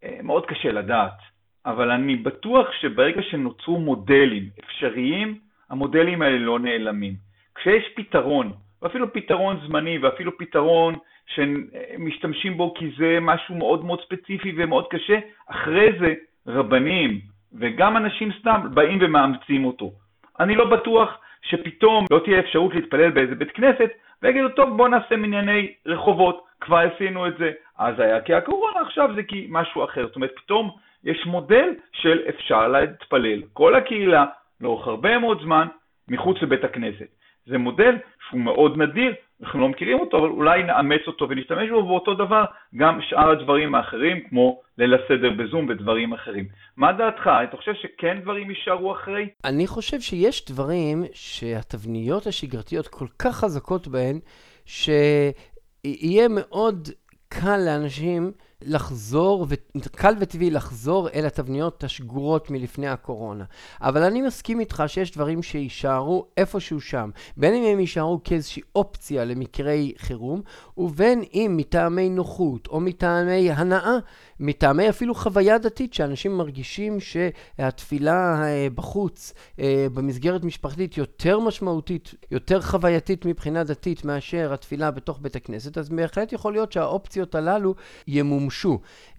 אה, 0.03 0.19
מאוד 0.23 0.45
קשה 0.45 0.71
לדעת, 0.71 1.17
אבל 1.65 1.91
אני 1.91 2.15
בטוח 2.15 2.67
שברגע 2.71 3.21
שנוצרו 3.21 3.79
מודלים 3.79 4.49
אפשריים, 4.59 5.39
המודלים 5.69 6.21
האלה 6.21 6.37
לא 6.39 6.59
נעלמים. 6.59 7.13
כשיש 7.55 7.83
פתרון, 7.95 8.51
ואפילו 8.81 9.13
פתרון 9.13 9.59
זמני, 9.67 9.97
ואפילו 9.97 10.37
פתרון 10.37 10.95
שמשתמשים 11.25 12.57
בו 12.57 12.73
כי 12.73 12.91
זה 12.97 13.17
משהו 13.21 13.55
מאוד 13.55 13.85
מאוד 13.85 14.01
ספציפי 14.01 14.53
ומאוד 14.57 14.87
קשה, 14.89 15.19
אחרי 15.47 15.89
זה 15.99 16.13
רבנים 16.47 17.19
וגם 17.59 17.97
אנשים 17.97 18.31
סתם 18.39 18.61
באים 18.73 18.99
ומאמצים 19.01 19.65
אותו. 19.65 19.91
אני 20.39 20.55
לא 20.55 20.65
בטוח 20.65 21.17
שפתאום 21.41 22.05
לא 22.11 22.19
תהיה 22.25 22.39
אפשרות 22.39 22.75
להתפלל 22.75 23.11
באיזה 23.11 23.35
בית 23.35 23.51
כנסת 23.51 23.89
ויגידו, 24.21 24.49
טוב, 24.49 24.77
בוא 24.77 24.87
נעשה 24.87 25.15
מנייני 25.15 25.73
רחובות, 25.85 26.45
כבר 26.61 26.77
עשינו 26.77 27.27
את 27.27 27.37
זה, 27.37 27.51
אז 27.77 27.99
היה 27.99 28.21
כי 28.21 28.33
הקורונה, 28.33 28.81
עכשיו 28.81 29.09
זה 29.15 29.23
כי 29.23 29.47
משהו 29.49 29.83
אחר. 29.83 30.07
זאת 30.07 30.15
אומרת, 30.15 30.31
פתאום 30.35 30.71
יש 31.03 31.25
מודל 31.25 31.69
של 31.91 32.21
אפשר 32.29 32.67
להתפלל, 32.67 33.41
כל 33.53 33.75
הקהילה, 33.75 34.25
לאורך 34.61 34.87
הרבה 34.87 35.17
מאוד 35.17 35.41
זמן, 35.41 35.67
מחוץ 36.07 36.41
לבית 36.41 36.63
הכנסת. 36.63 37.18
זה 37.49 37.57
מודל 37.57 37.97
שהוא 38.29 38.41
מאוד 38.41 38.77
נדיר, 38.77 39.13
אנחנו 39.41 39.59
לא 39.59 39.69
מכירים 39.69 39.99
אותו, 39.99 40.17
אבל 40.17 40.27
אולי 40.27 40.63
נאמץ 40.63 41.01
אותו 41.07 41.29
ונשתמש 41.29 41.69
בו, 41.69 41.75
ואותו 41.75 42.13
דבר 42.13 42.45
גם 42.75 42.99
שאר 43.01 43.29
הדברים 43.29 43.75
האחרים, 43.75 44.19
כמו 44.29 44.61
ליל 44.77 44.93
הסדר 44.93 45.29
בזום 45.29 45.69
ודברים 45.69 46.13
אחרים. 46.13 46.47
מה 46.77 46.93
דעתך? 46.93 47.29
אתה 47.43 47.57
חושב 47.57 47.73
שכן 47.73 48.19
דברים 48.21 48.49
יישארו 48.49 48.91
אחרי? 48.91 49.29
אני 49.45 49.67
חושב 49.67 49.99
שיש 49.99 50.45
דברים 50.45 51.03
שהתבניות 51.13 52.27
השגרתיות 52.27 52.87
כל 52.87 53.07
כך 53.19 53.35
חזקות 53.35 53.87
בהן, 53.87 54.19
שיהיה 54.65 56.27
מאוד 56.29 56.87
קל 57.29 57.57
לאנשים 57.65 58.31
לחזור, 58.61 59.45
וקל 59.49 60.13
וטבעי 60.19 60.51
לחזור 60.51 61.09
אל 61.09 61.25
התבניות 61.25 61.83
השגורות 61.83 62.51
מלפני 62.51 62.87
הקורונה. 62.87 63.43
אבל 63.81 64.03
אני 64.03 64.21
מסכים 64.21 64.59
איתך 64.59 64.83
שיש 64.87 65.11
דברים 65.11 65.43
שיישארו 65.43 66.25
איפשהו 66.37 66.81
שם, 66.81 67.09
בין 67.37 67.53
אם 67.53 67.63
הם 67.63 67.79
יישארו 67.79 68.19
כאיזושהי 68.23 68.61
אופציה 68.75 69.25
למקרי 69.25 69.93
חירום, 69.97 70.41
ובין 70.77 71.23
אם 71.33 71.53
מטעמי 71.57 72.09
נוחות 72.09 72.67
או 72.67 72.79
מטעמי 72.79 73.51
הנאה, 73.51 73.97
מטעמי 74.39 74.89
אפילו 74.89 75.15
חוויה 75.15 75.57
דתית, 75.57 75.93
שאנשים 75.93 76.37
מרגישים 76.37 76.97
שהתפילה 76.99 78.43
אה, 78.43 78.67
בחוץ, 78.75 79.33
אה, 79.59 79.87
במסגרת 79.93 80.43
משפחתית, 80.43 80.97
יותר 80.97 81.39
משמעותית, 81.39 82.13
יותר 82.31 82.61
חווייתית 82.61 83.25
מבחינה 83.25 83.63
דתית 83.63 84.05
מאשר 84.05 84.53
התפילה 84.53 84.91
בתוך 84.91 85.19
בית 85.21 85.35
הכנסת, 85.35 85.77
אז 85.77 85.89
בהחלט 85.89 86.33
יכול 86.33 86.53
להיות 86.53 86.71
שהאופציות 86.71 87.35
הללו 87.35 87.75
ימומשו. 88.07 88.48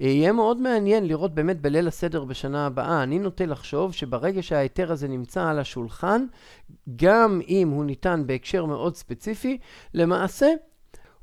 אה, 0.01 0.07
יהיה 0.07 0.33
מאוד 0.33 0.61
מעניין 0.61 1.07
לראות 1.07 1.35
באמת 1.35 1.61
בליל 1.61 1.89
הסדר 1.89 2.25
בשנה 2.25 2.67
הבאה. 2.67 3.03
אני 3.03 3.19
נוטה 3.19 3.47
לחשוב 3.47 3.93
שברגע 3.93 4.43
שההיתר 4.43 4.93
הזה 4.93 5.09
נמצא 5.09 5.49
על 5.49 5.59
השולחן, 5.59 6.25
גם 6.97 7.41
אם 7.49 7.69
הוא 7.69 7.85
ניתן 7.85 8.23
בהקשר 8.27 8.65
מאוד 8.65 8.97
ספציפי, 8.97 9.59
למעשה 9.95 10.47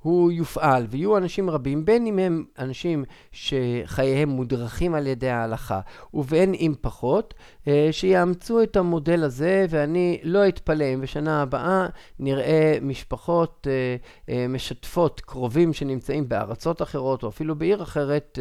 הוא 0.02 0.32
יופעל, 0.32 0.84
ויהיו 0.90 1.18
אנשים 1.18 1.50
רבים, 1.50 1.86
בין 1.86 2.06
אם 2.06 2.20
הם 2.20 2.44
אנשים 2.60 3.04
שחייהם 3.32 4.30
מודרכים 4.30 4.96
על 4.96 5.08
ידי 5.08 5.30
ההלכה, 5.30 5.80
ובין 6.14 6.54
אם 6.54 6.72
פחות, 6.82 7.34
אה, 7.68 7.88
שיאמצו 7.92 8.64
את 8.64 8.76
המודל 8.76 9.24
הזה, 9.24 9.66
ואני 9.70 10.20
לא 10.24 10.48
אתפלא 10.48 10.86
אם 10.94 11.02
בשנה 11.02 11.42
הבאה 11.42 11.86
נראה 12.20 12.78
משפחות 12.82 13.68
אה, 13.70 13.96
אה, 14.30 14.46
משתפות 14.50 15.20
קרובים 15.20 15.74
שנמצאים 15.74 16.30
בארצות 16.30 16.82
אחרות, 16.82 17.24
או 17.24 17.30
אפילו 17.30 17.56
בעיר 17.56 17.82
אחרת, 17.82 18.38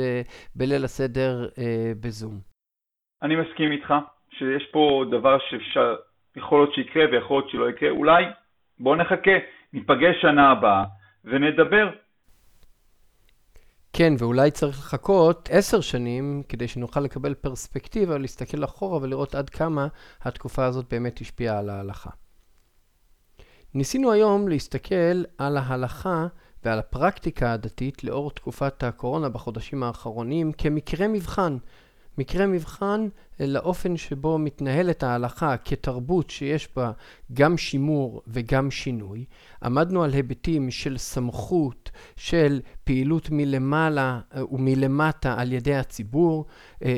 בליל 0.57 0.85
הסדר 0.85 1.49
בזום. 2.01 2.39
אני 3.23 3.37
מסכים 3.37 3.73
איתך 3.73 3.95
שיש 4.39 4.67
פה 4.73 5.05
דבר 5.11 5.39
שאפשר, 5.51 5.97
יכול 6.37 6.61
להיות 6.61 6.75
שיקרה 6.75 7.05
ויכול 7.13 7.37
להיות 7.39 7.51
שלא 7.51 7.71
יקרה. 7.71 7.91
אולי, 7.91 8.25
בואו 8.79 8.95
נחכה, 8.95 9.31
ניפגש 9.73 10.17
שנה 10.23 10.51
הבאה. 10.51 10.85
ונדבר. 11.27 11.91
כן, 13.93 14.13
ואולי 14.19 14.51
צריך 14.51 14.79
לחכות 14.79 15.49
עשר 15.53 15.81
שנים 15.81 16.43
כדי 16.49 16.69
שנוכל 16.69 17.01
לקבל 17.01 17.35
פרספקטיבה, 17.35 18.19
להסתכל 18.19 18.65
אחורה 18.65 18.99
ולראות 19.03 19.35
עד 19.35 19.51
כמה 19.51 19.89
התקופה 20.23 20.65
הזאת 20.65 20.87
באמת 20.91 21.21
השפיעה 21.21 21.59
על 21.59 21.71
ההלכה. 21.71 22.11
ניסינו 23.75 24.13
היום 24.13 24.49
להסתכל 24.49 25.25
על 25.39 25.57
ההלכה 25.57 26.27
ועל 26.65 26.79
הפרקטיקה 26.79 27.53
הדתית 27.53 28.05
לאור 28.05 28.31
תקופת 28.31 28.83
הקורונה 28.83 29.29
בחודשים 29.29 29.83
האחרונים 29.83 30.53
כמקרה 30.53 31.09
מבחן. 31.09 31.57
מקרה 32.19 32.47
מבחן 32.47 33.09
לאופן 33.41 33.97
שבו 33.97 34.39
מתנהלת 34.39 35.03
ההלכה 35.03 35.57
כתרבות 35.57 36.31
שיש 36.31 36.69
בה 36.77 36.93
גם 37.33 37.59
שימור 37.59 38.23
וגם 38.27 38.71
שינוי. 38.71 39.25
עמדנו 39.63 40.05
על 40.05 40.13
היבטים 40.13 40.71
של 40.71 40.99
סמכות, 40.99 41.91
של 42.17 42.61
פעילות 42.85 43.29
מלמעלה 43.31 44.21
ומלמטה 44.51 45.35
על 45.39 45.53
ידי 45.53 45.75
הציבור, 45.75 46.45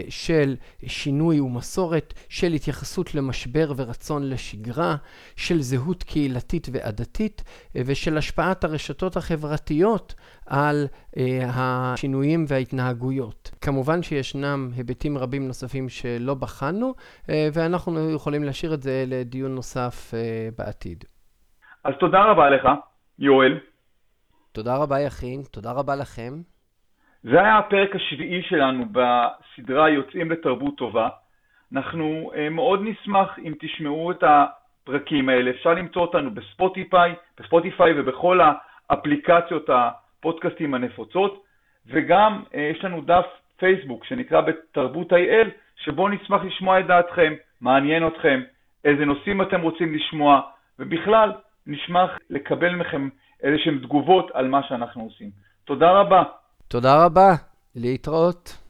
של 0.09 0.57
שינוי 0.87 1.41
ומסורת, 1.41 2.15
של 2.29 2.53
התייחסות 2.53 3.15
למשבר 3.15 3.73
ורצון 3.77 4.31
לשגרה, 4.31 4.97
של 5.37 5.63
זהות 5.63 6.03
קהילתית 6.03 6.69
ועדתית 6.73 7.43
ושל 7.75 8.19
השפעת 8.19 8.65
הרשתות 8.65 9.17
החברתיות 9.17 10.15
על 10.47 10.87
השינויים 11.43 12.45
וההתנהגויות. 12.49 13.51
כמובן 13.61 14.03
שישנם 14.03 14.71
היבטים 14.77 15.19
רבים 15.19 15.47
נוספים 15.47 15.89
שלא 15.89 16.28
בחנו, 16.35 16.95
ואנחנו 17.29 18.11
יכולים 18.11 18.45
להשאיר 18.45 18.75
את 18.75 18.83
זה 18.83 19.05
לדיון 19.07 19.55
נוסף 19.55 20.15
בעתיד. 20.59 21.05
אז 21.85 21.95
תודה 22.01 22.25
רבה 22.25 22.51
לך, 22.51 22.69
יואל. 23.19 23.59
תודה 24.53 24.77
רבה, 24.77 25.01
יכין. 25.01 25.43
תודה 25.53 25.73
רבה 25.73 25.97
לכם. 25.97 26.33
זה 27.23 27.41
היה 27.41 27.59
הפרק 27.59 27.97
השביעי 27.97 28.43
שלנו 28.43 28.85
בסדרה 28.93 29.91
יוצאים 29.91 30.31
לתרבות 30.31 30.77
טובה. 30.77 31.09
אנחנו 31.73 32.31
מאוד 32.51 32.81
נשמח 32.83 33.39
אם 33.39 33.55
תשמעו 33.61 34.11
את 34.11 34.23
הפרקים 34.23 35.29
האלה. 35.29 35.51
אפשר 35.51 35.75
למצוא 35.75 36.03
אותנו 36.03 36.31
בספוטיפיי, 36.35 37.15
בספוטיפיי 37.41 38.01
ובכל 38.01 38.41
האפליקציות 38.91 39.71
הפודקאסטים 39.71 40.75
הנפוצות, 40.75 41.45
וגם 41.87 42.43
יש 42.55 42.85
לנו 42.85 43.01
דף 43.01 43.27
פייסבוק 43.57 44.05
שנקרא 44.05 44.41
בתרבות 44.41 45.13
IL, 45.13 45.49
שבו 45.79 46.09
נשמח 46.09 46.41
לשמוע 46.45 46.81
את 46.81 46.87
דעתכם, 46.87 47.33
מעניין 47.61 48.07
אתכם, 48.07 48.43
איזה 48.85 49.05
נושאים 49.05 49.43
אתם 49.43 49.61
רוצים 49.61 49.95
לשמוע, 49.95 50.41
ובכלל, 50.79 51.33
נשמח 51.67 52.11
לקבל 52.31 52.75
מכם 52.75 53.09
איזה 53.43 53.57
שהן 53.59 53.79
תגובות 53.79 54.31
על 54.35 54.49
מה 54.49 54.61
שאנחנו 54.69 55.03
עושים. 55.03 55.31
תודה 55.65 55.91
רבה. 55.91 56.23
תודה 56.69 57.05
רבה, 57.05 57.31
להתראות. 57.77 58.59